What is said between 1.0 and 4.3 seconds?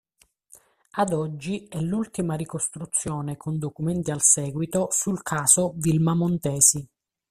oggi è l'ultima ricostruzione con documenti al